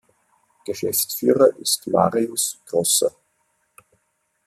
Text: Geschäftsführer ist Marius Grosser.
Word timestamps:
Geschäftsführer 0.65 1.55
ist 1.57 1.85
Marius 1.85 2.57
Grosser. 2.65 3.15